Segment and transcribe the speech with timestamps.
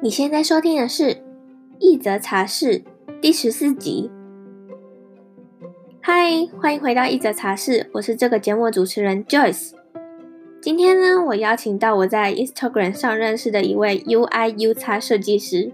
[0.00, 1.04] 你现在收听的是
[1.78, 2.80] 《一则茶室》
[3.20, 4.10] 第十四集。
[6.00, 9.72] 嗨，欢迎回到《一则茶室》，我是这个节目主持人 Joyce。
[10.62, 15.72] 今天呢，我邀请到我在 Instagram 上认识的一位 UI/UX 设计师。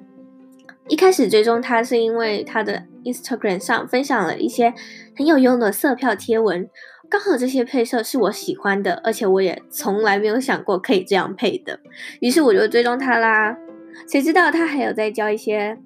[0.89, 4.75] 一开始追踪他是因为他的 Instagram 上分享了一些
[5.16, 6.68] 很有用的色票贴文，
[7.11, 11.81] 刚好这些配色是我喜欢的，而且我也从来没有想过可以这样配的，
[12.21, 13.59] 于是我就追踪他啦。
[14.07, 15.77] 谁知道他还有在教一些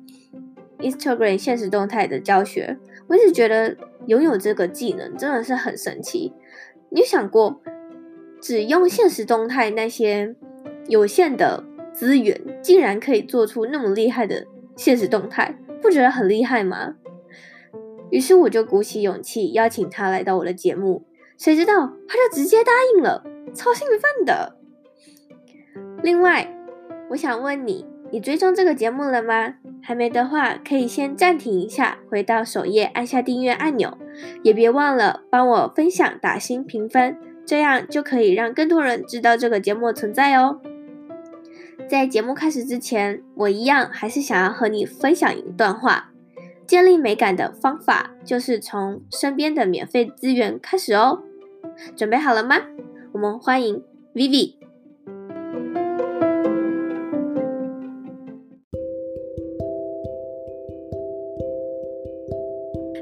[0.80, 3.74] Instagram 现实动态的教学，我一直觉得
[4.06, 6.34] 拥有这个技能真的是很神奇。
[6.90, 7.62] 你想过，
[8.38, 10.36] 只用现实动态那些
[10.88, 14.46] 有限的资源，竟然可以做出那么厉害的
[14.76, 16.96] 现实动态，不觉得很厉害吗？
[18.10, 21.06] 于是我就鼓起勇气邀请他来到我的节目，
[21.36, 23.24] 谁知道他就直接答应了，
[23.54, 24.56] 超兴奋的。
[26.02, 26.56] 另外，
[27.10, 27.86] 我想问你。
[28.12, 29.54] 你追踪这个节目了吗？
[29.82, 33.98] 还没的话，可以先暂停一下，回到首页按下订阅按钮，
[34.44, 40.60] 也别忘了帮我分享、打星、评分，这样就可以让更多人知道这个节目存在哦。
[41.88, 46.12] 在节目开始之前，我一样还是想要和你分享一段话：
[46.66, 51.22] 建立美感的方法就是从身边的免费资源开始哦。
[51.96, 52.56] 准备好了吗？
[53.12, 53.82] 我们欢迎
[54.14, 54.54] Vivi。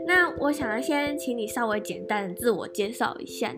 [0.06, 3.54] 那我想要先请你稍微简单的自我介绍一下。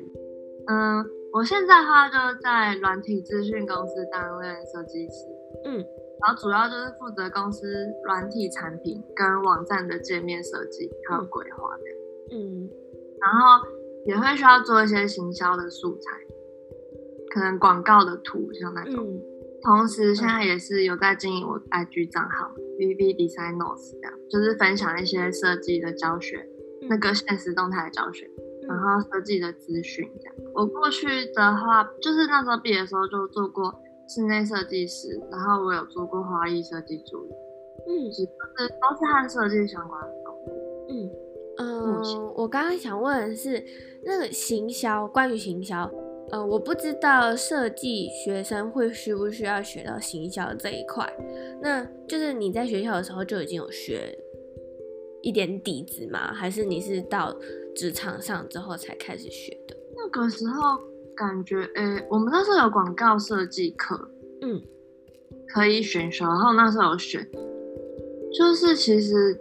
[0.66, 5.26] 嗯，我现在的话就是在软体资讯公司担任设计师，
[5.64, 5.84] 嗯，
[6.24, 7.68] 然后主要就是负责公司
[8.04, 12.70] 软体产品跟网站的界面设计还有规划的，嗯，
[13.20, 13.68] 然后
[14.06, 16.10] 也会需要做一些行销的素材，
[17.30, 19.04] 可能广告的图像那种。
[19.04, 19.20] 嗯、
[19.62, 26.48] 同时现在也是有在经营我 IG 账号 VV Design Notes 这样，就是分享一些设计的教学。
[26.86, 28.28] 那个现实动态的教学，
[28.68, 30.34] 然后设计的资讯这样。
[30.54, 33.74] 我过去的话，就是那时候毕业的时候就做过
[34.06, 37.34] 室内设计师，然后我有做过花艺设计助理，
[37.88, 40.54] 嗯，是都是都是和设计相关的工作。
[40.88, 41.10] 嗯
[41.58, 43.64] 嗯、呃，我刚刚想问的是
[44.04, 45.90] 那个行销，关于行销，
[46.30, 51.10] 呃，我不知道设计学生会需不需要学到行销这一块，
[51.60, 54.18] 那就是你在学校的时候就已经有学。
[55.22, 56.34] 一点底子吗？
[56.34, 57.34] 还是你是到
[57.74, 59.74] 职场上之后才开始学的？
[59.96, 60.78] 那个时候
[61.16, 64.10] 感觉，诶、欸，我们那时候有广告设计课，
[64.42, 64.60] 嗯，
[65.48, 67.28] 可以选修，然后那时候有选，
[68.36, 69.38] 就是其实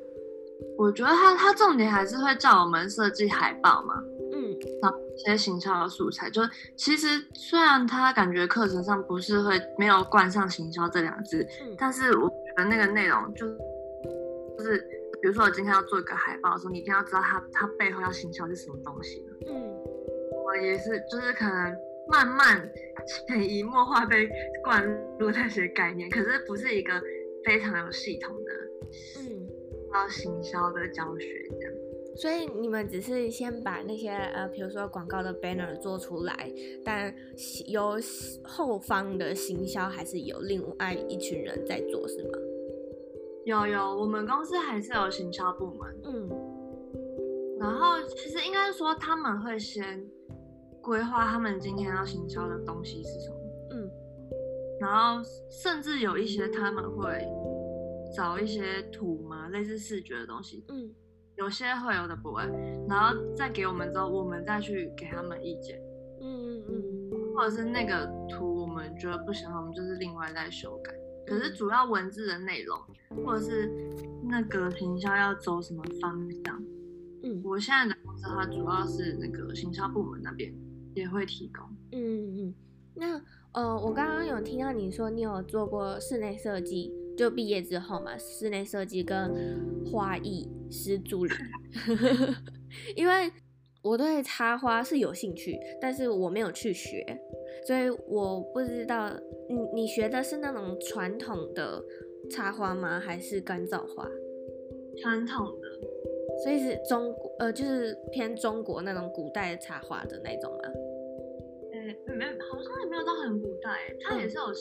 [0.78, 3.96] 我觉得他他重点还是会叫我们设计海报嘛，
[4.32, 6.42] 嗯，然后一些行销的素材，就
[6.76, 13.48] 其实虽然他感觉课程上不是会没有冠上行销这两字，嗯，但是我觉得那个内容就
[14.58, 14.84] 就是。
[15.22, 19.26] 比如说我今天要做一个海报的时候，你一定要知道它它背后要行销是什么东西。
[19.48, 19.56] 嗯，
[20.54, 21.76] 我也是，就是可能
[22.08, 22.72] 慢慢
[23.28, 24.30] 潜移默化被
[24.64, 24.86] 灌
[25.18, 26.94] 入那些概念，可是不是一个
[27.44, 28.52] 非常有系统的，
[29.18, 29.48] 嗯，
[29.92, 31.74] 要行销的教学这样。
[32.16, 36.54] 所以你们只是先把那些呃，比如说广告的 banner 做出来，
[36.86, 37.12] 但
[37.66, 37.98] 由
[38.44, 42.38] 后方的行销还是有另外一群人在做，是吗？
[43.46, 45.96] 有有，我们公司还是有行销部门。
[46.04, 46.30] 嗯，
[47.60, 50.08] 然后其实应该说他们会先
[50.84, 53.36] 规划他们今天要行销的东西是什么。
[53.72, 53.90] 嗯，
[54.82, 57.26] 然后甚至有一些他们会
[58.14, 60.66] 找一些图嘛，类似视觉的东西。
[60.68, 60.94] 嗯，
[61.38, 62.44] 有些会，有的不会。
[62.90, 65.82] 然后再给我们之后，我们再去给他们意见。
[66.22, 70.94] 嗯嗯嗯，或者是那个图我们觉得不行，我们就是另外再修改。
[71.26, 72.78] 可是主要文字的内容，
[73.26, 73.72] 或者是
[74.30, 76.62] 那个行销要走什么方向，
[77.24, 80.54] 嗯，我现在的公司它主要是那个行销部门那边
[80.96, 81.66] 也会提供。
[81.92, 82.56] 嗯嗯，
[82.96, 83.22] 那
[83.54, 91.34] 呃，我刚刚有听到你说你有做过室内设计，就毕业之后嘛，室内设计跟花艺师助理，
[92.96, 93.32] 因为
[93.84, 97.06] 我对插花是有兴趣，但是我没有去学。
[97.68, 99.10] 所以我不知道，
[99.48, 101.82] 你你学的是那种传统的
[102.30, 103.00] 插花吗？
[103.00, 104.06] 还是干燥花？
[105.02, 110.70] 传统的，所以是中呃，就是偏中国那种古代插花的那种吗？
[112.08, 114.56] 没，好像也没有到很古代，它也是有，嗯、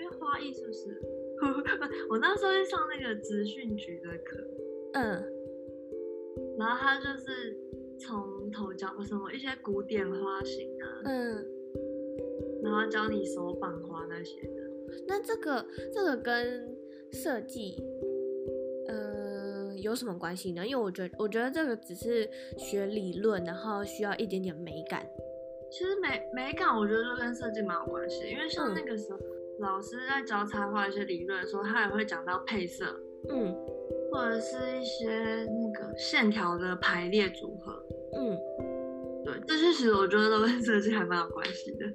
[0.00, 1.00] 因为花艺是不是？
[2.10, 4.36] 我那时候在上那个职训局的课，
[4.92, 5.24] 嗯，
[6.58, 7.56] 然后他就是
[7.98, 11.46] 从头教什么一些古典花型啊，嗯，
[12.62, 14.70] 然后教你手绑花那些的。
[15.06, 16.76] 那这个这个跟
[17.12, 17.82] 设计，
[18.88, 20.66] 呃，有什么关系呢？
[20.66, 22.28] 因为我觉得我觉得这个只是
[22.58, 25.06] 学理论，然后需要一点点美感。
[25.70, 29.24] 其实美美感，我觉得就跟设计蛮有关系，因为像那个时候、嗯、
[29.60, 32.84] 老师在教插画一些理论的时候，他也会讲到配色，
[33.28, 33.54] 嗯，
[34.10, 37.82] 或者是一些那个线条的排列组合，
[38.16, 38.36] 嗯，
[39.24, 41.86] 对，这些其实我觉得都跟设计还蛮有关系的。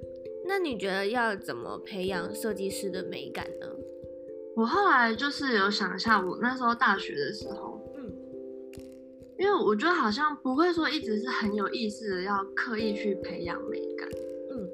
[0.48, 3.66] 那你觉得要怎么培养设计师的美感呢？
[4.54, 7.65] 我后来就是有想一下，我那时候大学的时候。
[9.38, 14.08] 因为我觉得好像不会说一直是很有意识的要刻意去培养美感，
[14.50, 14.68] 嗯，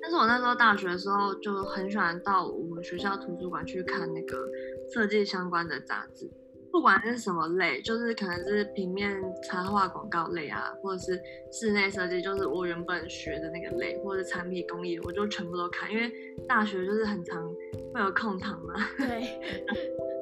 [0.00, 4.48] 但是我那时候大学的时候就很喜欢到我们学校图书馆去看那个
[4.92, 6.30] 设计相关的杂志，
[6.72, 11.20] 不管是什么类，就是可能是平面插画广告类啊，或者是
[11.52, 16.10] 室内设计，就是我原本学的那个类，或者是产品工艺，我就全部都看，因为
[16.48, 17.46] 大学就是很常
[17.92, 19.20] 会有空堂嘛，对，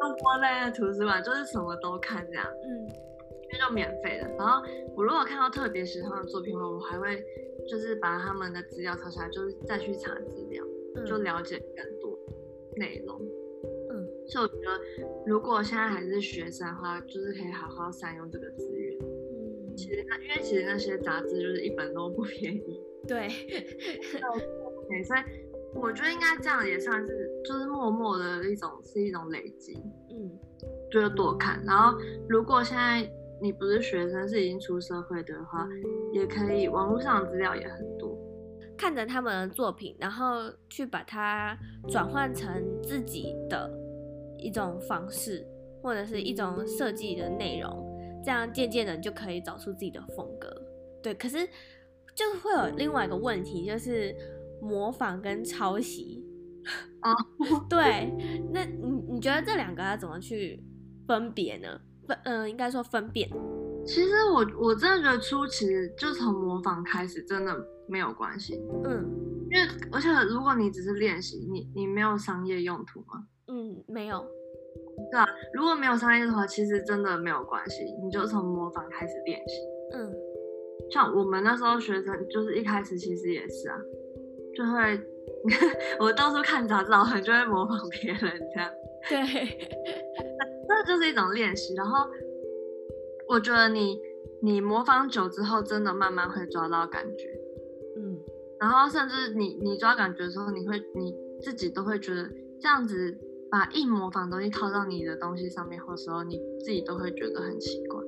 [0.01, 3.14] 那窝在图书馆就是什么都看这样，嗯。
[3.59, 4.63] 就免费的，然后
[4.97, 7.23] 我如果看到特别喜欢的作品，我还会
[7.69, 10.65] 就是把他们的资料抄下来，就是再去查资料，
[10.97, 12.19] 嗯、就了解更多
[12.77, 13.21] 内容。
[13.91, 14.81] 嗯，所以我觉得
[15.27, 18.99] 如果现在还是学生的话，就是可以好好善用这个资源。
[19.01, 22.81] 嗯，其实那因为其实那些杂志就是一本都不便宜。
[23.07, 23.29] 对，
[24.89, 25.21] 对，所以
[25.75, 29.75] 我觉得应该这样也算是就是默默的一种是一种累积。
[30.11, 30.39] 嗯，
[30.91, 31.99] 就是多看，然后
[32.29, 33.11] 如果现在。
[33.41, 35.69] 你不是学生，是已经出社会的话，
[36.13, 36.69] 也可以。
[36.69, 38.17] 网络上的资料也很多，
[38.77, 41.57] 看着他们的作品，然后去把它
[41.89, 43.71] 转换成自己的
[44.39, 45.47] 一种方式，
[45.83, 47.85] 或者是一种设计的内容，
[48.25, 50.51] 这样渐渐的就可以找出自己的风格。
[51.03, 51.47] 对，可是
[52.15, 54.15] 就会有另外一个问题，就是
[54.63, 56.25] 模仿跟抄袭。
[57.01, 57.13] 啊，
[57.69, 58.11] 对，
[58.51, 60.65] 那你你觉得这两个要怎么去
[61.07, 61.79] 分别呢？
[62.07, 63.29] 分嗯，应该说分辨。
[63.87, 65.67] 其实我我真的觉得初期
[65.99, 67.55] 就从模仿开始，真的
[67.87, 68.59] 没有关系。
[68.85, 69.05] 嗯，
[69.51, 73.27] 因为而且如果你只是练习，你你没有商业用途吗？
[73.49, 74.27] 嗯，没有。
[75.11, 79.55] 对啊，如果没有商业的话，其实真的没有关系，你就从模仿开始练习。
[79.93, 80.11] 嗯，
[80.91, 83.77] 像我们那时候学生，就是一开始其实也是啊，
[84.57, 85.01] 就会
[86.01, 88.21] 我到处看杂志，然后就会模仿别人
[88.55, 88.71] 这样。
[89.11, 89.59] 对。
[90.75, 92.11] 那就是一种练习，然后
[93.29, 94.01] 我觉得你
[94.43, 97.29] 你模仿久之后，真的慢慢会抓到感觉，
[97.97, 98.19] 嗯，
[98.59, 102.29] 然后甚至你你抓感觉的时候，你会你自己都会觉得
[102.61, 103.17] 这样子
[103.49, 108.01] 把硬模仿东西套到你的东西上面，或时候你自己都会觉得很奇怪。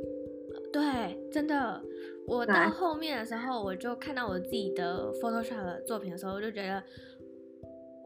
[0.73, 1.81] 对，真的，
[2.27, 6.83] 我到后面的时候，我就看到我自己的 Photoshop 的作品的时候，我就觉得。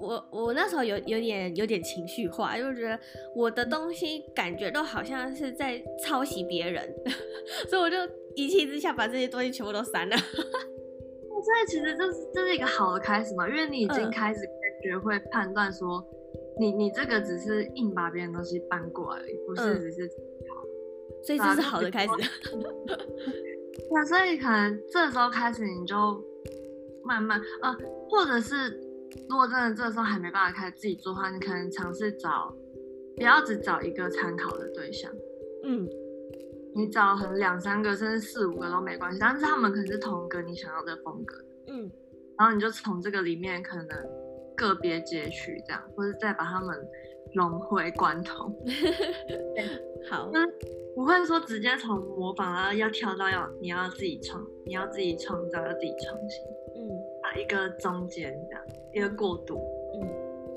[0.01, 2.99] 我我那时候有有点有点情绪化，就觉得
[3.35, 6.93] 我的东西感觉都好像是在抄袭别人，
[7.69, 7.97] 所以我就
[8.35, 10.17] 一气之下把这些东西全部都删了。
[10.17, 14.41] 所以其实这是这是一个好的开始嘛，因为你已经开始
[14.83, 20.09] 学会判断说，嗯、你你这个只是硬把别人东西搬过来而已，不是只是
[20.49, 22.13] 好、嗯，所以这是好的开始。
[23.93, 25.97] 那所以可能这时候开始你就
[27.05, 27.77] 慢慢呃，
[28.09, 28.89] 或者是。
[29.29, 32.55] 如果真的这时候还没办法开始自己做的话，你可能尝试找，
[33.17, 35.11] 不要只找一个参考的对象，
[35.65, 35.89] 嗯，
[36.75, 41.37] 你找很两三个甚至四五个都没关系，但是他们可能是同一个你想要的风格，
[41.69, 41.91] 嗯，
[42.39, 43.89] 然后你就从这个里面可能
[44.57, 46.77] 个别截取这样，或者再把他们
[47.35, 48.55] 融会贯通。
[50.11, 50.47] 好，那
[50.95, 56.43] 不会说直接从模仿啊要跳到要你要自己创，你要自己创造要自己创新，
[56.77, 56.89] 嗯，
[57.23, 58.60] 把一个中间这样。
[58.95, 59.57] 一个过渡，
[59.95, 60.09] 嗯，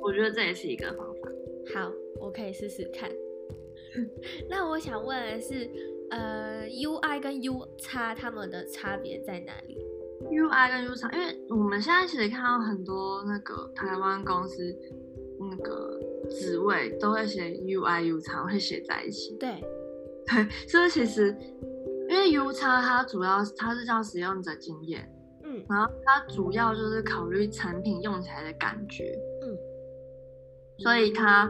[0.01, 1.29] 我觉得这也是一个方法。
[1.73, 3.09] 好，我可以试试看。
[4.49, 5.69] 那我想问的是，
[6.09, 9.77] 呃，UI 跟 U 叉他们的差别在哪里
[10.31, 14.75] ？UI 跟 U 叉因为我们现在其实看到很多那个台湾公司
[15.39, 15.99] 那个
[16.29, 19.35] 职位都会写 UI U 叉会写在一起。
[19.39, 19.61] 对，
[20.25, 21.35] 对，所以其实
[22.09, 25.07] 因为 U 叉它主要它是叫使用者经验。
[25.69, 29.57] 然后它主要就是考虑产品用起来的感觉，嗯，
[30.77, 31.49] 所以它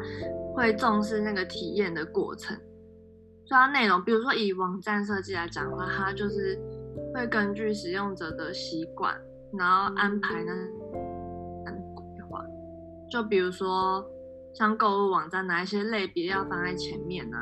[0.55, 2.55] 会重视那个体验的过程。
[3.45, 6.57] 所以它内容，比如说以网站设计来讲的话，它就是
[7.13, 9.13] 会根据使用者的习惯，
[9.57, 12.43] 然后安排那规划。
[13.11, 14.05] 就比如说
[14.53, 17.37] 像购物网站，哪一些类别要放在前面呢？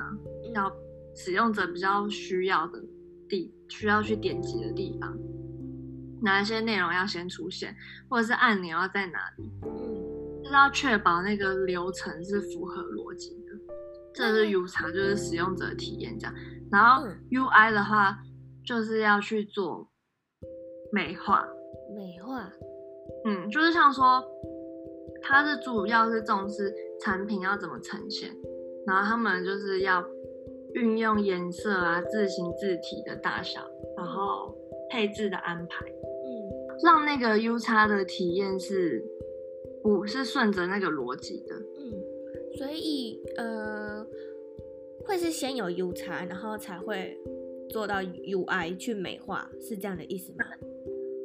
[0.53, 0.71] 要
[1.13, 2.81] 使用者比较需要的
[3.29, 5.17] 地需要去点击的地方，
[6.21, 7.75] 哪一些内容要先出现，
[8.09, 13.51] 或者是按钮要在哪里，嗯，就是要确保那个流程是符合逻辑的。
[14.13, 16.35] 这是 U 叉，就是使用者体验这样。
[16.71, 18.17] 然后 UI 的话，
[18.65, 19.87] 就是要去做
[20.91, 21.47] 美化。
[21.95, 22.49] 美化，
[23.25, 24.23] 嗯，就是像说，
[25.21, 28.29] 它是主要是重视产品要怎么呈现，
[28.87, 30.03] 然后他们就是要
[30.73, 33.61] 运用颜色啊、字形字体的大小，
[33.97, 34.55] 然后
[34.89, 36.10] 配置的安排，嗯，
[36.83, 39.03] 让那个 U 叉的体验是
[39.83, 41.93] 不是顺着那个逻辑的，嗯，
[42.57, 44.05] 所以呃，
[45.05, 47.17] 会是先有 U 叉，然后才会
[47.69, 50.45] 做到 UI 去美化，是这样的意思吗？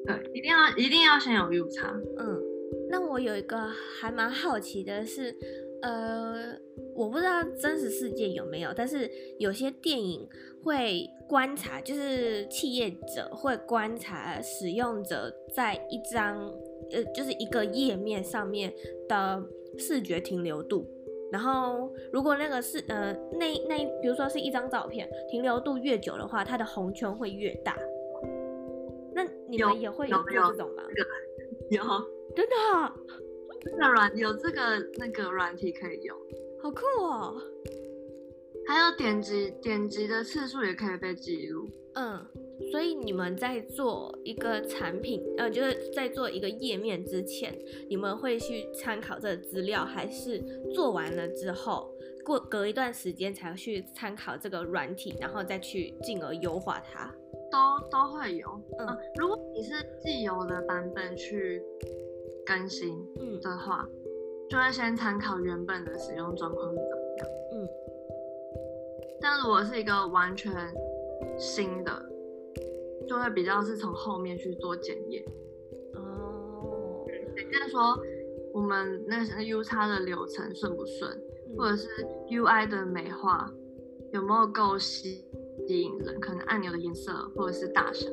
[0.06, 1.92] 对，一定要一定要先有 U 叉。
[2.18, 2.40] 嗯，
[2.88, 3.58] 那我有一个
[4.00, 5.34] 还蛮好奇的是，
[5.82, 6.56] 呃，
[6.96, 10.26] 我不知道真实世界有没有，但是有些电影
[10.64, 16.50] 会观察，就是企业者会观察使用者在一张
[16.90, 18.72] 呃，就是一个页面上面
[19.08, 19.42] 的
[19.76, 20.88] 视觉停留度，
[21.30, 27.76] 然后如果那个是呃那那比如说是一张照片，停留度越久的话，它的红圈会越大。
[29.12, 30.82] 那你们也会有做这种吗？
[31.70, 31.82] 有，
[32.34, 32.92] 真的，
[33.60, 36.16] 这个软有这个那个软体可以用，
[36.66, 37.40] 好酷哦！
[38.66, 41.68] 还有点击点击的次数也可以被记录。
[41.94, 42.26] 嗯，
[42.72, 47.56] 所以你们在做一个产品，呃，就是在做一个页面之前，
[47.88, 50.40] 你们会去参考这个资料，还是
[50.74, 51.88] 做完了之后，
[52.24, 57.14] 过隔一段时间才去参考这个软体，然后再去进而优化它？
[57.48, 61.62] 都都会有，嗯，如果你是既有的版本去
[62.44, 64.05] 更新，嗯的话，嗯、
[64.48, 67.68] 就会先参考原本的使用状况是怎么样，嗯。
[69.20, 70.52] 但如果是一个完全
[71.38, 72.02] 新的，
[73.08, 75.24] 就会比较是从后面去做检验。
[75.94, 77.04] 哦，
[77.36, 77.98] 也就是说，
[78.52, 81.10] 我们那些 U 叉的流程顺不顺，
[81.50, 81.88] 嗯、或者是
[82.28, 83.50] UI 的美化
[84.12, 85.24] 有没有够细。
[85.66, 88.08] 吸引人，可能按钮的颜色或者是大小。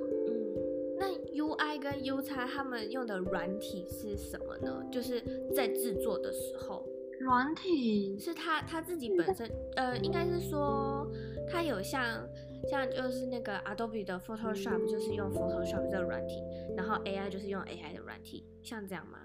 [1.83, 4.81] 跟 U 叉他们用的软体是什么呢？
[4.89, 5.21] 就是
[5.53, 6.87] 在制作的时候，
[7.19, 11.05] 软体是他他自己本身，呃，应该是说
[11.49, 12.25] 他有像
[12.69, 16.41] 像就是那个 Adobe 的 Photoshop，就是用 Photoshop 这个软体，
[16.77, 19.19] 然后 AI 就是用 AI 的软体，像这样吗？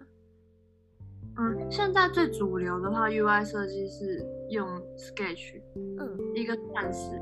[1.40, 7.12] 嗯，现在最主流的话，UI 设计是用 Sketch，嗯，一个钻石。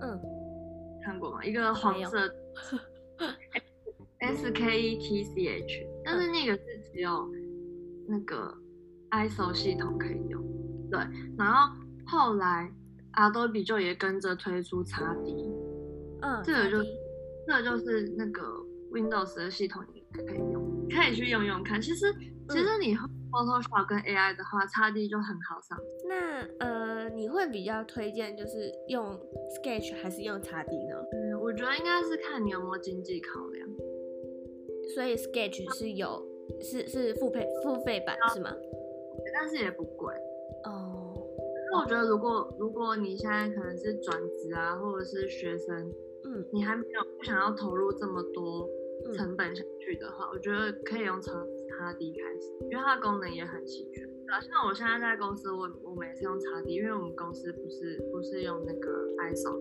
[0.00, 0.20] 嗯，
[1.02, 1.44] 看过吗？
[1.44, 2.32] 一个黄色
[4.22, 6.62] ，S K E T C H，但是那个是
[6.92, 7.28] 只有
[8.08, 8.56] 那个
[9.10, 10.42] ISO 系统可以用。
[10.90, 11.00] 对，
[11.36, 11.76] 然后
[12.06, 12.70] 后来
[13.14, 15.52] Adobe 就也跟着推出 XD，
[16.22, 16.82] 嗯，这个就
[17.46, 18.42] 这个就是那个
[18.90, 21.80] Windows 的系统也可以用，可以去用用看。
[21.80, 22.12] 其实
[22.48, 22.94] 其实你
[23.30, 25.78] Photoshop 跟 AI 的话，XD 就很好上。
[26.06, 29.18] 那呃，你会比较推荐就是用
[29.56, 31.02] Sketch 还是用 XD 呢？
[31.12, 33.66] 嗯，我觉得应该是看你有没有经济考量。
[34.94, 36.24] 所以 Sketch 是有
[36.60, 38.54] 是是付费付费版是吗？
[39.34, 40.14] 但是也不贵
[40.64, 41.14] 哦。
[41.70, 45.92] 那我觉得如果如果你现在可能是转职啊，或者是学生，
[46.24, 48.68] 嗯，你还没有不想要投入这么多
[49.14, 54.04] 成本下去的话，嗯、我觉得可以用从 XD 开始，因为它的功能也很齐全。
[54.28, 59.58] 啊像我现在在公司，我我们也是用 XD，因为我们公司不是不是用那个 ISO。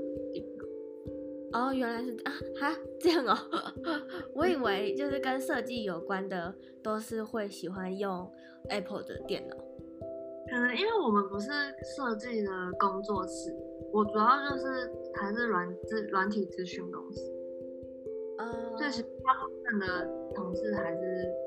[1.53, 3.37] 哦，原来是啊哈这样哦，
[4.35, 6.53] 我以为就是跟设计有关的
[6.83, 8.29] 都是会喜欢用
[8.69, 9.55] Apple 的电脑。
[10.49, 11.47] 可能因为我们不是
[11.95, 13.55] 设计的工作室，
[13.93, 17.21] 我主要就是还是软资软体咨询公司。
[18.37, 20.99] 呃，最其实大部分的同事还是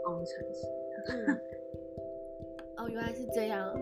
[0.05, 0.67] 工程师。
[1.09, 1.39] 嗯
[2.79, 3.73] 哦，原来是这样。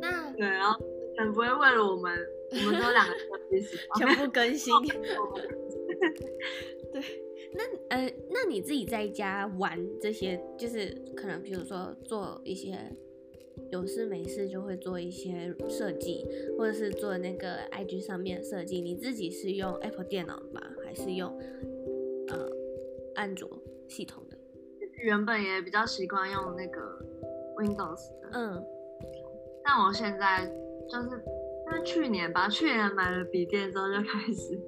[0.00, 0.74] 那对啊，
[1.18, 2.12] 很不会为了我们，
[2.50, 4.74] 我们都有两个设计师，全部更新。
[6.92, 7.02] 对，
[7.54, 12.78] 那呃，那你自己在家玩这些，就是可能比如说做一些
[13.70, 16.26] 有事没事就会做一些设计，
[16.58, 18.80] 或者是做那个 IG 上面设计。
[18.80, 20.60] 你自己是用 Apple 电脑吗？
[20.84, 21.36] 还是用
[22.28, 22.48] 呃
[23.14, 23.48] 安卓
[23.88, 24.36] 系统的？
[25.02, 26.80] 原本也比较习惯用那个。
[27.56, 28.64] Windows 的，嗯，
[29.62, 30.44] 但我现在
[30.90, 31.22] 就是，
[31.70, 34.60] 那去年吧，去年买了笔电之后就开始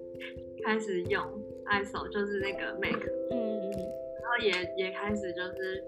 [0.66, 1.22] 开始用
[1.66, 2.98] ISO，就是那个 Mac，
[3.30, 5.84] 嗯嗯，然后也也开始就是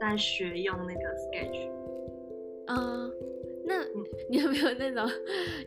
[0.00, 1.70] 在学用那个 Sketch，
[2.64, 3.12] 啊、嗯，
[3.66, 3.84] 那
[4.30, 5.06] 你有没有那种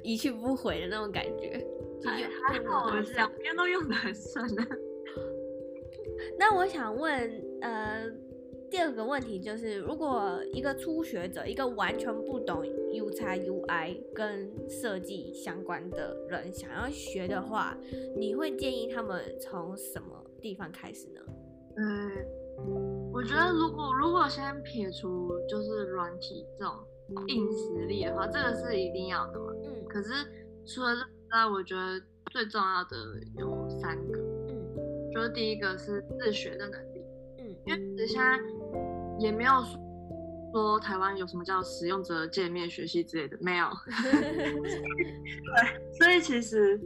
[0.01, 1.63] 一去不回的那种感觉？
[2.03, 2.23] 还
[2.57, 4.43] 还好，两边都用的很顺。
[6.39, 7.13] 那我想问，
[7.61, 8.05] 呃，
[8.75, 17.77] 第二个问题就是，如果一个初学者，一个完全不懂 UX UI 跟设计相关的人想要学的话，
[18.17, 21.21] 你会建议他们从什么地方开始呢？
[21.77, 22.11] 嗯，
[23.13, 26.73] 我觉得如果如果先撇除就是软体这种
[27.27, 29.53] 硬实力的话，这个是一定要的嘛。
[29.63, 29.85] 嗯。
[29.87, 30.09] 可是
[30.65, 31.97] 除了这之外，我觉得
[32.29, 32.97] 最重要的
[33.39, 34.19] 有三个。
[34.49, 35.11] 嗯。
[35.13, 37.05] 就是第一个是自学的能力。
[37.37, 37.55] 嗯。
[37.65, 38.37] 因为现在
[39.19, 39.51] 也没有
[40.51, 43.67] 说台湾有什么叫使用者界面学习之类的，没有。
[44.01, 45.97] 对。
[45.97, 46.79] 所以其实。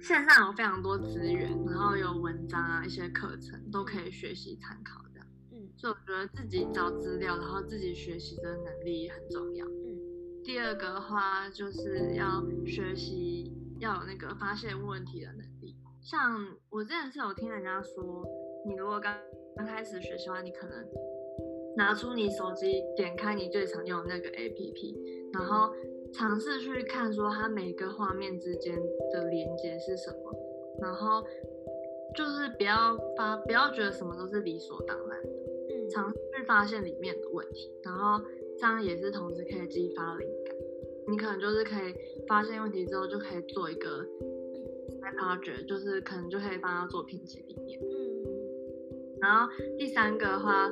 [0.00, 5.26] 线上有非常多资源，然后有文章啊，一些课程都可以学习参考这样。
[5.50, 9.66] 嗯，所以我觉得自己找资料，然后自己学习的能力很重要。
[9.66, 9.98] 嗯，
[10.44, 15.76] 第二个的话就是要学习要有那个发现问题的能力。
[16.00, 18.24] 像我之前是有听人家说，
[18.66, 19.12] 你如果刚
[19.58, 20.88] 刚开始学习的话，你可能
[21.76, 24.96] 拿出你手机，点开你最常用的那个 APP，
[25.34, 25.74] 然后。
[26.10, 28.74] 尝试去看说它每个画面之间
[29.12, 30.34] 的连接是什么，
[30.80, 31.22] 然后
[32.16, 35.28] 就是不要发，不要觉得什么都是理所当然的，
[35.68, 38.24] 嗯，尝试发现里面的问题，然后
[38.56, 40.56] 这样也是同时可以激发灵感。
[41.08, 41.94] 你可能就是可以
[42.26, 44.02] 发现问题之后，就可以做一个
[45.14, 48.27] project，就是可能就可以放到作品集里面，嗯，
[49.20, 50.70] 然后第三个的话。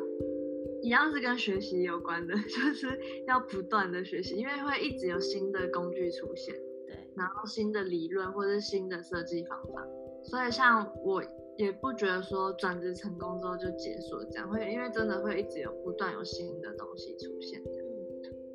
[0.83, 6.55] 一样是跟学习有关的， 就是要不断的学习，因为会一直有新的工具出现，
[6.87, 9.85] 对，然后新的理论或者是新的设计方法，
[10.23, 11.25] 所以像我
[11.57, 17.89] 也不觉得说转职成功之后就结束这样，会因为真的会一直有不断有新的东西出现这样，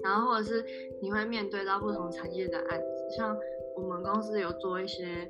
[0.02, 0.64] 然后或者是
[1.02, 3.36] 你会面对到不同产业的案子，像
[3.76, 5.30] 我们公司有做一些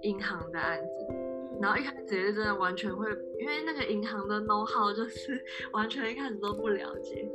[0.00, 1.13] 银行的案子。
[1.60, 3.08] 然后一开始也是真的完全会，
[3.38, 5.42] 因为那个银行的 know how 就是
[5.72, 7.26] 完全一开始都不了解，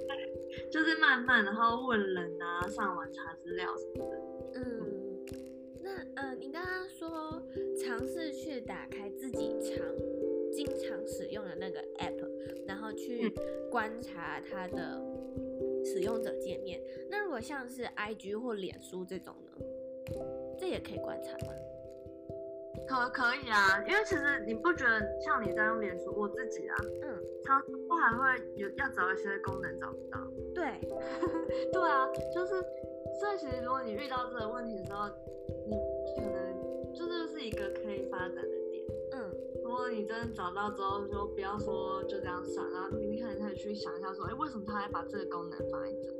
[0.70, 4.20] 就是慢慢然后问人啊，上网查资料什么的。
[4.54, 5.26] 嗯，
[5.82, 7.42] 那呃，你刚刚说
[7.82, 9.84] 尝试去打开自己常
[10.52, 13.34] 经常使用的那个 app，然后去
[13.70, 15.02] 观察它的
[15.84, 16.80] 使用者界面。
[17.10, 19.64] 那如果像是 IG 或脸书这种呢，
[20.58, 21.52] 这也可以观察吗？
[22.86, 30.18] 可可以啊，因为其实你不觉得像你在用脸书，我自己啊，嗯，常常都还会有要找一些功能找不到。
[30.54, 30.64] 对，
[31.72, 32.52] 对啊，就是
[33.18, 35.08] 所以其实如果你遇到这个问题的时候，
[35.66, 35.76] 你
[36.16, 38.84] 可能这就是是一个可以发展的点。
[39.12, 39.30] 嗯，
[39.64, 46.10] 如果你真的找到之后，就不要说就这样算，然后你可能可以去想一下说，哎，为什么他还把这个功能放在这？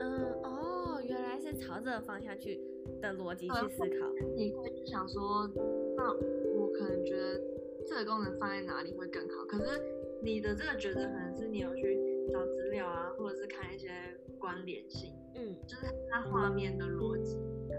[0.00, 2.60] 嗯，哦，原来是朝这个方向去
[3.00, 4.08] 的逻辑去思考。
[4.34, 5.48] 你会想说。
[5.98, 6.12] 那
[6.56, 7.40] 我可能觉得
[7.84, 9.82] 这个功能放在哪里会更好，可是
[10.22, 11.98] 你的这个觉得可能是你有去
[12.30, 13.90] 找资料啊，或者是看一些
[14.38, 17.74] 关联性，嗯，就是它画面的逻辑，嗯，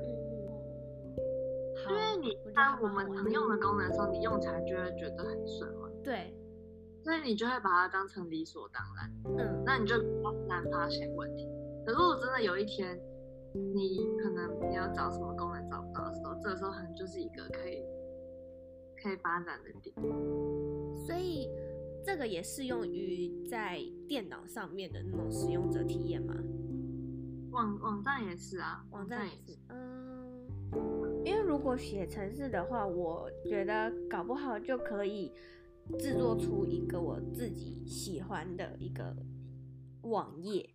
[1.90, 6.36] 因为你当我们常用的功能的时候，你用起来就会觉得很顺嘛，对，
[7.02, 9.96] 所以你就会把它当成理所当然，嗯，那你就
[10.46, 11.48] 难发现问题。
[11.86, 13.00] 可是如果真的有一天
[13.54, 17.82] 你可能你要找什么功能找不到的时候，这个时候可能就是一个可以。
[19.02, 19.96] 可以发展的点，
[21.06, 21.50] 所以
[22.04, 26.36] 这个也适用于在电脑上面的那种使用者体验吗？
[27.52, 29.58] 网网站也是啊，网站也是。
[29.70, 35.32] 嗯，因为如果写程式的话，我觉得搞不好就可以
[35.98, 39.16] 制作出一个我自己喜欢的一个
[40.04, 40.70] 网页。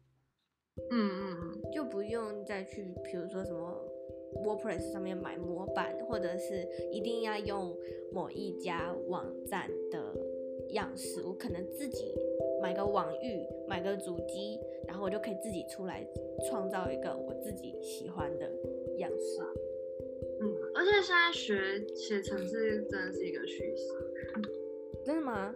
[0.90, 3.93] 嗯嗯嗯，就不用再去，比如说什么。
[4.42, 7.76] WordPress 上面买模板，或者是一定要用
[8.12, 10.14] 某一家网站的
[10.70, 12.14] 样式，我可能自己
[12.60, 16.06] 买个网域，买个主机，然后我就可以自己出来
[16.48, 18.50] 创造一个我自己喜欢的
[18.98, 19.42] 样式。
[20.40, 23.88] 嗯，而且现在学写程式真的是一个趋势。
[25.04, 25.54] 真的吗？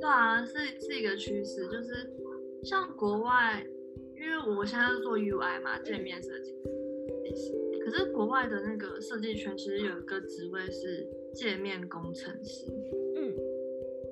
[0.00, 2.10] 对啊，是是一个趋势，就是
[2.62, 3.66] 像国外，
[4.14, 6.54] 因为我现在是做 UI 嘛，界面设计。
[7.90, 12.66] 是国外的那个设计圈其实有一个职位是界面工程师，
[13.16, 13.34] 嗯，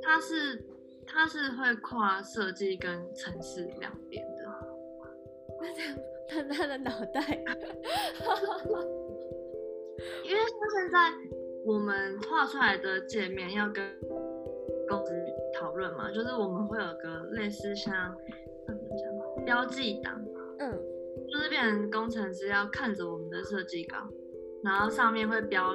[0.02, 0.64] 他是
[1.06, 4.44] 他是会跨设计跟城市两边的。
[5.60, 7.20] 那这样他他的脑袋，
[10.24, 11.12] 因为像现在
[11.64, 13.84] 我们画出来的界面要跟
[14.88, 15.12] 公司
[15.58, 18.16] 讨论嘛，就是我们会有个类似像
[19.44, 20.24] 标记档，
[20.58, 20.97] 嗯。
[21.30, 23.96] 就是变成工程师要看着我们的设计稿，
[24.62, 25.72] 然后上面会标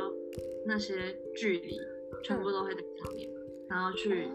[0.65, 1.79] 那些距离，
[2.23, 3.29] 全部都会在上面，
[3.69, 4.29] 然后去。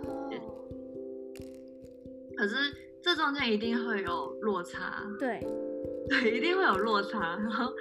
[2.37, 2.55] 可是
[3.03, 5.45] 这中间一定会有落差，对，
[6.09, 7.37] 对，一定会有落差。
[7.37, 7.73] 然后，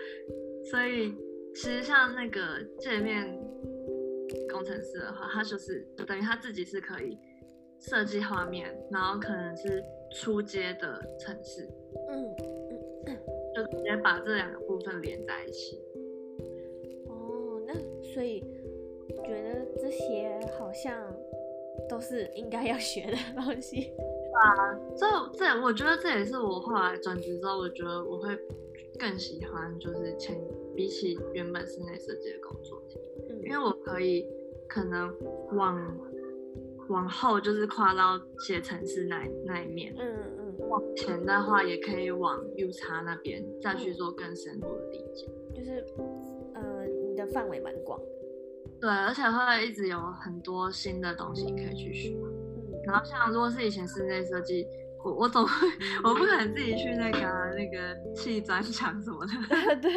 [0.71, 1.13] 所以
[1.53, 3.39] 其实像那个界面
[4.49, 7.15] 工程师的话，他就是等于他自己是可以
[7.79, 9.83] 设计画面，然后可能是
[10.15, 11.61] 出街的程式，
[12.09, 12.66] 嗯嗯，
[13.55, 15.79] 就直接把这两个部分连在一起。
[17.07, 18.41] 哦，那所以
[19.25, 20.95] 觉得这些好像
[21.89, 23.91] 都是应该要学的东西。
[24.33, 25.05] 啊，这
[25.37, 28.37] 这，我觉得这也是我后来转职之后，我觉得我会
[28.99, 30.39] 更喜欢，就是前
[30.75, 32.79] 比起原本室内设计的工作，
[33.29, 34.27] 嗯，因为我可以
[34.67, 35.11] 可能
[35.53, 35.97] 往
[36.89, 45.85] 往后就是跨到写程式那那一面，嗯嗯，往前的话也可以往 U 叉那边再去做更深入的理解，就是
[46.53, 47.99] 呃，你的范围蛮广，
[48.79, 52.15] 对，而且会一直有很多新的东西可以去学。
[52.15, 52.33] 嗯
[52.85, 54.65] 然后像如果是以前室内设计，
[55.03, 55.67] 我我总会
[56.05, 59.75] 我不可能自己去那个、啊、那个砌砖墙什么的。
[59.81, 59.91] 对。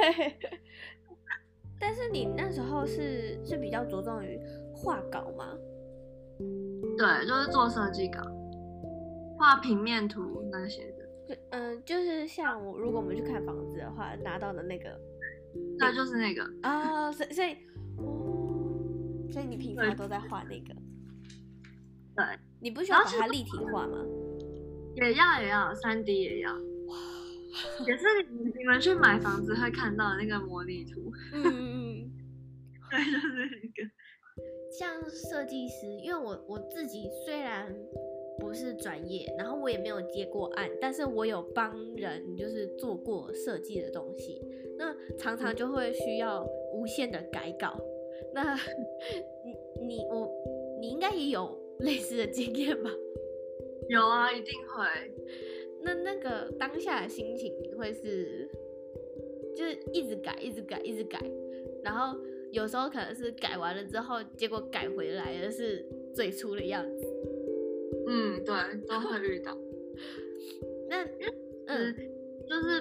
[1.79, 4.41] 但是你那时候是是比较着重于
[4.75, 5.57] 画稿吗？
[6.99, 8.21] 对，就是做设计稿，
[9.41, 11.37] 画平面图那些的。
[11.53, 15.01] 嗯、呃，就是像我，如果我们去看房子的话，拿到的那个，
[15.79, 17.57] 那就是那个啊，所以所以，
[19.33, 20.75] 所以你平常都在画那个。
[22.15, 22.25] 对，
[22.61, 24.05] 你不需要把它立体化吗？
[24.97, 26.53] 也要也要，三 D 也要。
[26.53, 26.99] 哇，
[27.87, 28.05] 也是
[28.59, 31.11] 你们去买房子会看到的那个模拟图。
[31.33, 32.11] 嗯嗯嗯，
[32.91, 33.91] 对，就是那个。
[34.79, 37.75] 像设计师，因为我我自己虽然
[38.51, 44.43] 不是专业，然后我也没有接过案，但是我有帮人就是做过设计的东西，
[44.77, 47.81] 那常常就会需要无限的改稿。
[48.35, 48.57] 那
[49.79, 50.29] 你你我
[50.81, 51.57] 你应该也有。
[51.81, 52.91] 类似的经验吧，
[53.89, 54.85] 有啊，一定会。
[55.81, 58.47] 那那个当下的心情会是，
[59.57, 61.19] 就是一直改，一直改，一直改，
[61.83, 62.21] 然后
[62.53, 65.83] 有时候可能是改完了之后，结果改回来的是
[66.15, 67.00] 最初的样子。
[68.07, 68.55] 嗯，对，
[68.87, 69.57] 都会遇到。
[70.89, 71.05] 那
[71.67, 71.95] 嗯，
[72.49, 72.81] 就是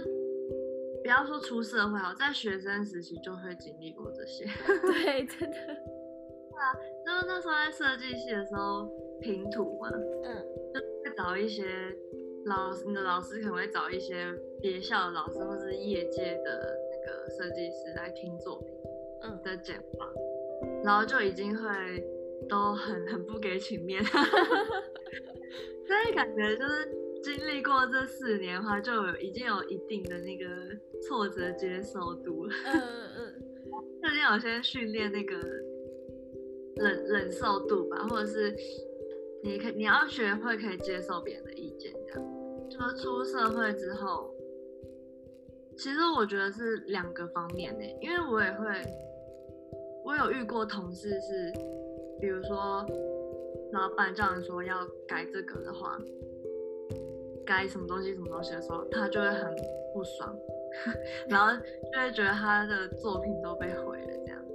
[1.03, 4.45] 不要说出社会哦，在学生时期就会经历过这些。
[4.82, 5.58] 对，真的。
[6.51, 6.73] 对啊，
[7.05, 8.89] 就是那时候在设计系的时候
[9.21, 9.89] 评图嘛，
[10.23, 11.65] 嗯，就会找一些
[12.45, 18.73] 老师，你的老师可能会找一些别校的老师或是业界的那个设计师来听作品，
[19.23, 20.05] 嗯的简报，
[20.63, 21.69] 嗯、然后就已经会
[22.49, 24.03] 都很很不给情面，
[25.88, 26.89] 所以感觉就是
[27.23, 30.45] 经历过这四年的话，就有已经有一定的那个
[31.01, 32.81] 挫折接受度了，嗯
[33.17, 33.43] 嗯嗯，
[34.01, 35.35] 最近有先训练那个。
[36.75, 38.55] 忍忍受度吧，或者是
[39.43, 42.23] 你可你要学会可以接受别人的意见，这样。
[42.69, 44.33] 就是出社会之后，
[45.75, 48.65] 其实我觉得是两个方面呢，因为我也会，
[50.05, 51.51] 我有遇过同事是，
[52.21, 52.85] 比如说
[53.71, 55.97] 老板叫人说要改这个的话，
[57.45, 59.55] 改什么东西什么东西的时候，他就会很
[59.93, 60.38] 不爽，
[61.27, 61.53] 然后
[61.91, 64.45] 就会觉得他的作品都被毁了这样。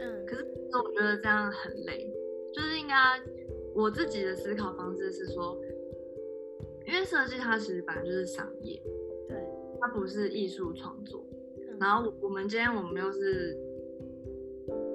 [0.00, 0.46] 嗯，可是。
[0.72, 2.10] 我觉得这样很累，
[2.50, 2.94] 就是应该
[3.74, 5.54] 我自己的思考方式是说，
[6.86, 8.82] 因为设计它其实本来就是商业，
[9.28, 9.36] 对，
[9.78, 11.22] 它不是艺术创作。
[11.58, 13.54] 嗯、然后我们今天我们又是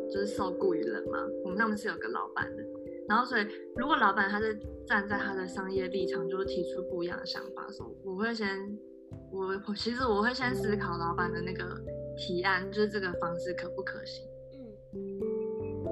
[0.09, 2.63] 就是受雇于人嘛，我们上面是有个老板的，
[3.07, 8.47] 然后所以如果老板他是站在他的商业立场，就是提出不一样的想法的时候，我会先
[9.31, 11.63] 我其实我会先思考老板的那个
[12.17, 14.25] 提案，就是这个方式可不可行。
[14.93, 15.37] 嗯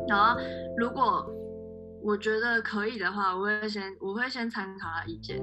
[0.08, 0.40] 然后，
[0.78, 1.26] 如果
[2.02, 5.42] 我觉得可以的话，我会先我会先参考他意见，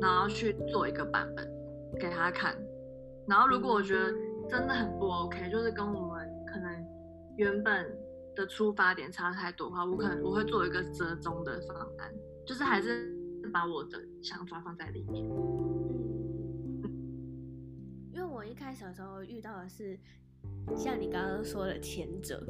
[0.00, 1.48] 然后去做一个版本
[1.98, 2.54] 给他看。
[3.26, 4.12] 然后，如果我觉得
[4.50, 6.86] 真的很不 OK，就是跟我们可能
[7.36, 7.86] 原本
[8.36, 12.14] 的出发点差太多的话，我可能我会做一个折中的方案，
[12.46, 13.12] 就是还是
[13.52, 15.26] 把我的想法放在里面。
[16.84, 16.92] 嗯
[18.12, 19.98] 因为我一开始的时候遇到的是
[20.76, 22.46] 像你刚刚说的前者。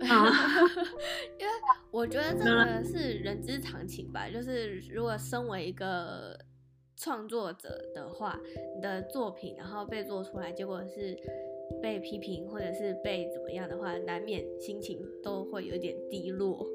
[0.00, 1.52] 因为
[1.90, 6.38] 我觉得这个是人之常情吧，就是如果身为一个
[6.96, 8.38] 创作者的话，
[8.76, 11.16] 你的作品然后被做出来，结果是
[11.82, 16.66] 被批评或者是被怎么样的话，难免心情都会有点低落。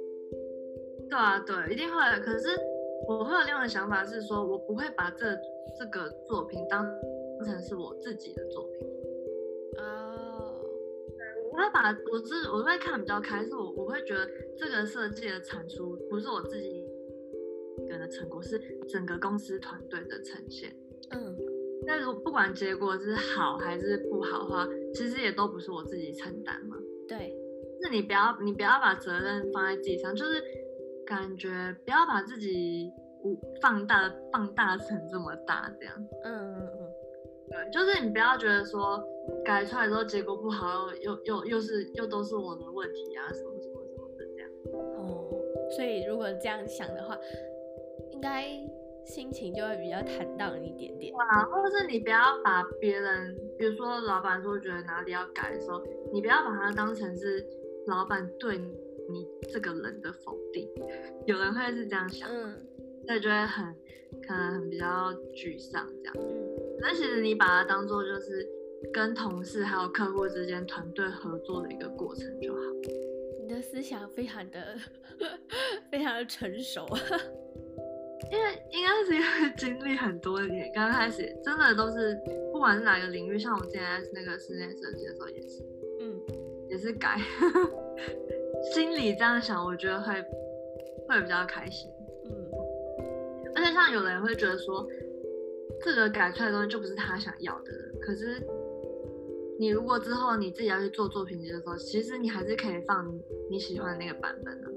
[1.09, 1.95] 对啊，对，一定会。
[2.21, 2.49] 可是
[3.07, 5.35] 我会有另外的想法是说，我不会把这
[5.77, 6.85] 这个作品当
[7.45, 8.87] 成是我自己的作品。
[9.77, 10.59] 哦。
[11.51, 14.27] 我会把我是我会看比较开，是我我会觉得
[14.57, 16.67] 这个设计的产出不是我自己
[17.77, 20.75] 一个人的成果，是整个公司团队的呈现。
[21.11, 21.37] 嗯，
[21.85, 26.77] 但是不管结果是好还是不好的话，其实也都不是我自己承担嘛。
[27.07, 27.35] 对，
[27.81, 30.43] 是你不要你不要把责任放在自己上，就是
[31.05, 31.49] 感觉
[31.85, 32.91] 不要把自己
[33.61, 35.95] 放大放大成这么大这样。
[36.23, 36.91] 嗯嗯嗯，
[37.49, 39.03] 对，就是你不要觉得说。
[39.45, 44.49] 改出来之后结果不好，又又又是又都是我的问题啊，什么什么什么的这样。
[44.97, 45.31] 哦，
[45.73, 47.17] 所以如果这样想的话，
[48.11, 48.49] 应该
[49.05, 51.13] 心情就会比较坦荡一点点。
[51.15, 57.45] 啊，或者是你不要把别人，比如说老板说觉得哪里要改的时候，你不要把它当成是
[57.87, 60.67] 老板对你这个人的否定。
[61.25, 62.65] 有人会是这样想，嗯，
[63.05, 63.75] 所以就会很
[64.27, 66.15] 可能很比较沮丧这样。
[66.19, 66.49] 嗯，
[66.81, 68.47] 但其实你把它当做就是。
[68.91, 72.59] 跟同事还有客户之间团队合作的一个过程就好。
[73.41, 74.75] 你的思想非常的
[75.89, 76.85] 非常的成熟，
[78.31, 82.17] 因为应该是因为经历很多年，刚开始真的都是
[82.51, 85.63] 不管是哪个领域，像我现在那个室内设计的时候也是，
[85.99, 86.21] 嗯，
[86.69, 87.19] 也是改，
[88.73, 90.13] 心里这样想，我觉得会
[91.07, 91.89] 会比较开心，
[92.25, 92.51] 嗯，
[93.55, 94.87] 而且像有人会觉得说，
[95.81, 98.45] 这个改出来的东西就不是他想要的，可是。
[99.59, 103.07] 你如果之后你自己要去做作品集的时候，其实你还是可以放
[103.51, 104.67] 你喜欢的那个版本的。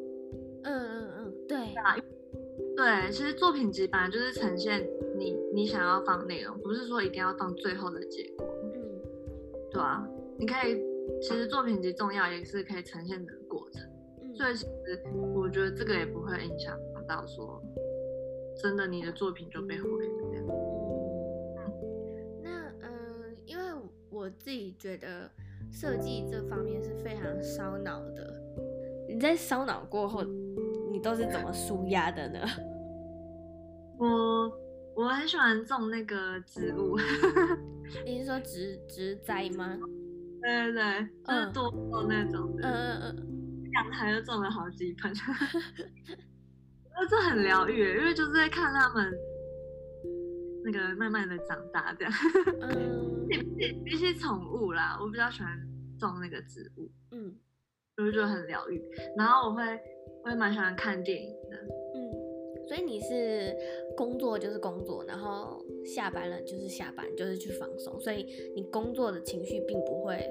[0.65, 1.59] 嗯嗯嗯，对。
[1.59, 2.05] 对，
[3.11, 4.87] 其实作品集本来就是呈现
[5.17, 8.47] 你你想要放内容，不是说一定要放最后的结果。
[8.75, 9.01] 嗯，
[9.71, 10.07] 对啊，
[10.39, 10.83] 你可以，
[11.23, 13.83] 其实作品集重要也是可以呈现的过程。
[14.23, 15.03] 嗯，所以其实
[15.35, 17.63] 我觉得这个也不会影响到说，
[18.61, 20.47] 真的你的作品就被毁了这样。
[21.57, 21.73] 嗯，
[22.43, 22.51] 那
[22.83, 23.65] 嗯，因为
[24.11, 25.31] 我自己觉得
[25.73, 28.43] 设计这方面是非常烧脑的。
[29.09, 30.66] 你在烧脑过后，你
[31.07, 32.41] 都是怎么舒压的呢？
[33.99, 34.53] 我
[34.97, 36.99] 我很喜欢种那个植物。
[38.05, 39.79] 你是说植 植栽吗？
[40.43, 42.69] 对对对，就是多肉那种的。
[42.69, 43.63] 嗯嗯嗯。
[43.73, 45.13] 阳台就种了好几盆。
[46.93, 49.13] 那这很疗愈，因为就是在看他们。
[50.65, 52.13] 那个慢慢的长大，这样。
[52.61, 53.29] 嗯，
[53.85, 55.57] 比起宠物啦，我比较喜欢
[55.97, 56.91] 种那个植物。
[57.13, 57.33] 嗯，
[57.97, 58.83] 我就觉得很疗愈。
[59.17, 59.63] 然后我会，
[60.27, 61.57] 我也蛮喜欢看电影的。
[61.95, 63.57] 嗯，所以你是
[63.97, 67.99] 工作就是工作，然后下班了就是下班，就是去放松。
[68.01, 70.29] 所以你工作的情绪并不会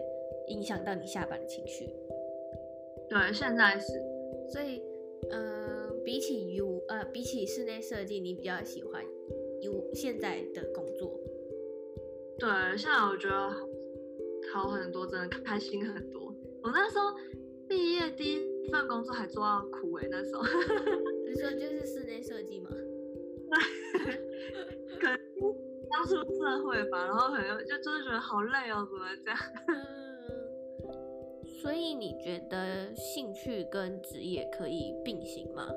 [0.49, 1.89] 影响到你下班的情绪。
[3.09, 3.93] 对，现在是。
[4.49, 4.81] 所以，
[5.31, 9.01] 嗯、呃，比起 U，呃，比起室内设计，你比较喜欢。
[9.61, 11.19] 有现在的工作，
[12.37, 13.49] 对，现在我觉得
[14.53, 16.35] 好很多，真的开心很多。
[16.61, 17.05] 我那时候
[17.67, 18.39] 毕业第一
[18.71, 20.43] 份工作还做到苦哎、欸，那时候。
[21.27, 22.69] 你说就是室内设计吗？
[24.99, 25.19] 可能
[25.89, 29.39] 刚出社会吧，然后可能就真的觉得好累哦，怎么这样？
[29.67, 35.69] 嗯，所以你觉得兴趣跟职业可以并行吗？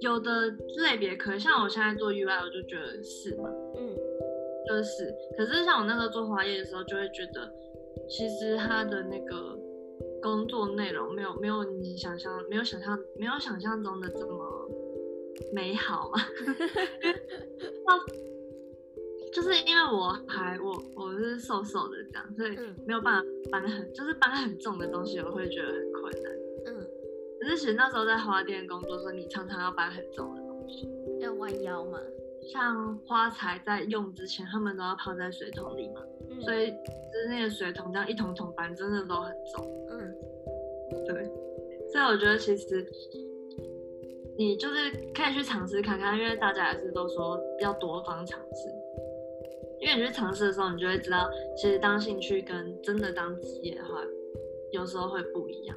[0.00, 0.50] 有的
[0.82, 3.96] 类别可以，像我现在做 UI，我就觉得是嘛，嗯，
[4.66, 5.14] 就是。
[5.36, 7.50] 可是像我那时候做花业的时候，就会觉得，
[8.08, 9.58] 其实他的那个
[10.24, 14.70] 工作内容没有没有你想象，没有想象，没有想象中的这么
[15.52, 16.18] 美好嘛。
[19.34, 22.56] 就是因为我还我我是瘦瘦的这样，所以
[22.86, 26.32] 没有办法搬很，就是搬很重的东西，我会觉得很困难。
[26.68, 26.86] 嗯
[27.40, 30.88] 可是其实那时候在花店工作的时候，你常常要搬很重的东西，
[31.20, 31.98] 要弯腰嘛。
[32.52, 36.00] 像花材在用之前，他们都要泡在水桶里嘛，
[36.36, 39.86] 嗯、所以就是那个水桶这样一桶桶搬，真的都很重。
[39.90, 40.14] 嗯，
[41.06, 41.30] 对。
[41.92, 42.86] 所以我觉得其实
[44.36, 48.68] 你就是可以去尝试看看，因为大家也是都说要多方尝试。
[49.80, 54.02] 因为你去尝试的时候，你就会知道，其实当兴趣跟真的当职业的话，
[54.72, 55.76] 有时候会不一样。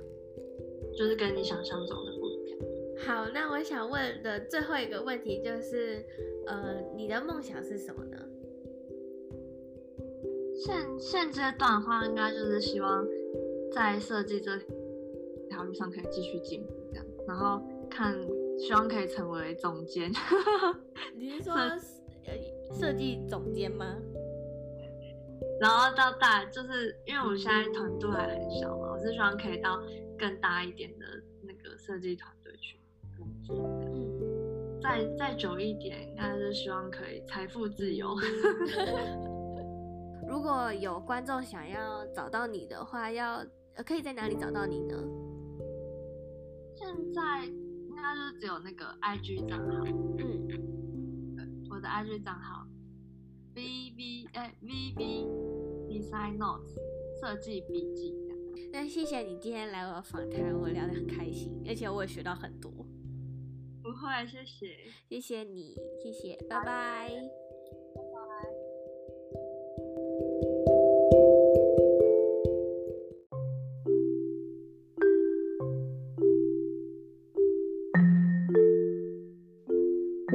[0.98, 2.60] 就是跟你想象中的不一样。
[3.06, 6.04] 好，那我想问的最后一个问题就是，
[6.48, 8.18] 呃，你的梦想是什么呢？
[10.58, 13.06] 现现阶段的话，应该就是希望
[13.72, 14.58] 在设计这
[15.50, 18.18] 条路上可以继续进步，这样，然后看，
[18.58, 20.12] 希望可以成为总监。
[21.16, 23.96] 你是说设设计总监吗？
[25.62, 29.80] 然后到大，就是因为我现在团队还很小嘛，我是希望可以到
[30.18, 31.06] 更大一点的
[31.44, 32.80] 那个设计团队去
[33.18, 33.56] 工作。
[33.86, 38.16] 嗯，再再久一点，应该是希望可以财富自由。
[40.28, 44.96] 如果果有观众想要找到你的话，要呃可以在哪里找到你呢？
[46.76, 49.84] 现在应该就只有那个 IG 账号，
[50.20, 52.66] 嗯，我的 IG 账号
[53.56, 53.62] V
[53.98, 55.26] V 哎 V V
[55.90, 56.76] Design Notes
[57.20, 58.16] 设计笔记。
[58.72, 62.72] 那谢谢你今天来我访谈，我聊得很开心，而且我也学到很多。
[63.84, 64.78] 不会，谢谢，
[65.10, 67.47] 谢谢你，谢谢，拜拜。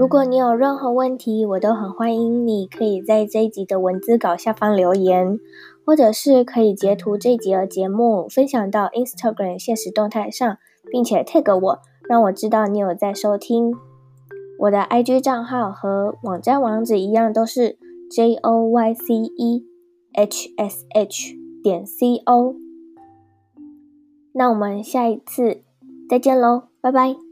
[0.02, 5.38] 如果你有任何问题，我都很欢迎你可以在这一集的文字稿下方留言，
[5.86, 10.58] 或者是可以截图这一集的节目分享到 Instagram 现实动态上，
[10.90, 13.72] 并且 tag 我，让我知道你有在收听。
[14.58, 17.78] 我的 IG 账号和网站网址一样，都是
[18.10, 19.64] J O Y C E
[20.14, 22.56] H S H 点 C O。
[24.32, 25.62] 那我们下一次
[26.10, 27.31] 再见喽，拜拜。